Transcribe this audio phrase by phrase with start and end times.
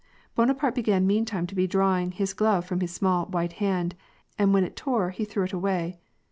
[0.33, 3.93] Bonaparte began meantime to be drawing his glove from his small, white hand,
[4.35, 5.99] and when it tore, he threw it away.